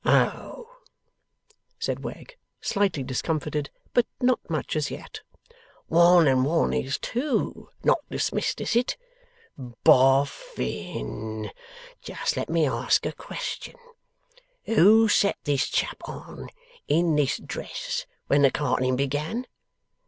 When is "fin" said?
10.31-11.51